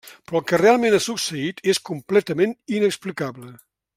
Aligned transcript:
Però 0.29 0.37
el 0.39 0.45
que 0.51 0.59
realment 0.61 0.95
ha 0.97 1.01
succeït 1.07 1.61
és 1.75 1.81
completament 1.91 2.57
inexplicable. 2.79 3.55